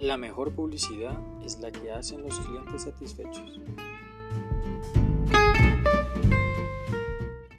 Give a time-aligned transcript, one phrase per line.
[0.00, 3.60] La mejor publicidad es la que hacen los clientes satisfechos.